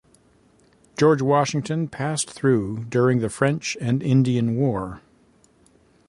[0.97, 4.99] George Washington passed through during the French and Indian War.